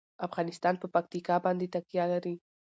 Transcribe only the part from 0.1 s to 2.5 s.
افغانستان په پکتیکا باندې تکیه لري.